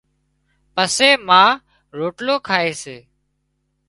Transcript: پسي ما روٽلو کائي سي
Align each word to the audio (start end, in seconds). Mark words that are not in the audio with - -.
پسي 0.73 1.11
ما 1.27 1.43
روٽلو 1.97 2.35
کائي 2.47 2.71
سي 2.81 2.97